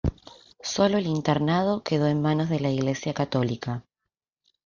Sólo 0.63 0.97
el 0.97 1.05
internado 1.05 1.83
quedó 1.83 2.07
en 2.07 2.23
manos 2.23 2.49
de 2.49 2.59
la 2.59 2.71
iglesia 2.71 3.13
católica. 3.13 3.85